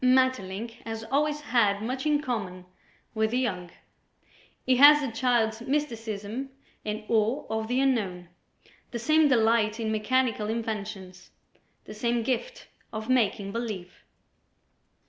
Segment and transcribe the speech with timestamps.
[0.03, 2.65] Maeterlinck has always had much in common
[3.13, 3.69] with the young.
[4.65, 6.49] He has the child's mysticism
[6.83, 8.29] and awe of the unknown,
[8.89, 11.29] the same delight in mechanical inventions,
[11.85, 14.03] the same gift of "making believe."